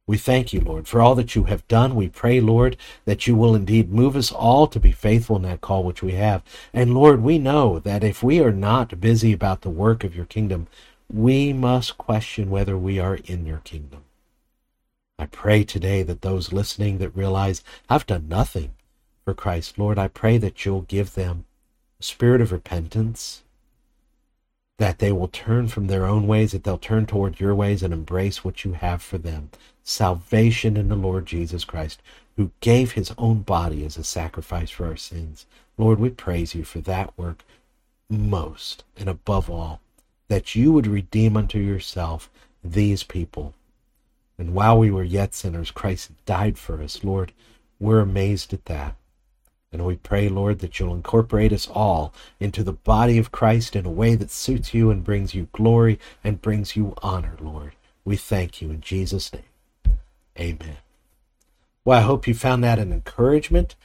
[0.08, 1.96] We thank you, Lord, for all that you have done.
[1.96, 2.76] We pray, Lord,
[3.06, 6.14] that you will indeed move us all to be faithful in that call which we
[6.14, 6.44] have.
[6.74, 10.26] And Lord, we know that if we are not busy about the work of your
[10.26, 10.68] kingdom,
[11.14, 14.04] we must question whether we are in your kingdom.
[15.20, 18.72] I pray today that those listening that realize I've done nothing
[19.26, 21.46] for Christ, Lord, I pray that you'll give them
[22.00, 23.44] a spirit of repentance,
[24.80, 27.94] that they will turn from their own ways, that they'll turn toward your ways and
[27.94, 29.50] embrace what you have for them
[29.84, 32.02] salvation in the Lord Jesus Christ,
[32.38, 35.46] who gave his own body as a sacrifice for our sins.
[35.78, 37.44] Lord, we praise you for that work
[38.10, 39.82] most and above all
[40.32, 42.30] that you would redeem unto yourself
[42.64, 43.54] these people.
[44.38, 47.04] And while we were yet sinners, Christ died for us.
[47.04, 47.34] Lord,
[47.82, 48.96] we're amazed at that.
[49.74, 53.86] And we pray, Lord, that you'll incorporate us all into the body of Christ in
[53.86, 57.74] a way that suits you and brings you glory and brings you honor, Lord.
[58.06, 59.98] We thank you in Jesus' name.
[60.40, 60.78] Amen.
[61.84, 63.76] Well, I hope you found that an encouragement.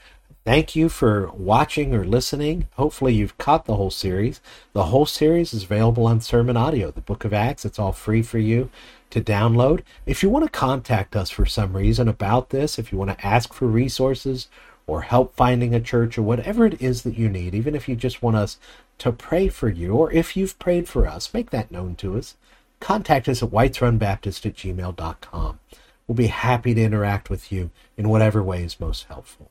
[0.46, 2.68] Thank you for watching or listening.
[2.76, 4.40] Hopefully, you've caught the whole series.
[4.74, 7.64] The whole series is available on Sermon Audio, the Book of Acts.
[7.64, 8.70] It's all free for you
[9.10, 9.82] to download.
[10.06, 13.26] If you want to contact us for some reason about this, if you want to
[13.26, 14.46] ask for resources
[14.86, 17.96] or help finding a church or whatever it is that you need, even if you
[17.96, 18.56] just want us
[18.98, 22.36] to pray for you or if you've prayed for us, make that known to us.
[22.78, 25.58] Contact us at whitesrunbaptist at gmail.com.
[26.06, 29.50] We'll be happy to interact with you in whatever way is most helpful.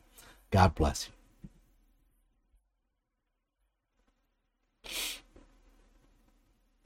[0.55, 1.09] God bless
[4.85, 4.91] you.